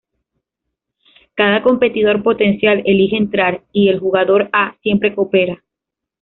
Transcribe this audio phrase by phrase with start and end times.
[1.35, 5.61] Cada competidor potencial elige entrar, y el jugador A siempre coopera.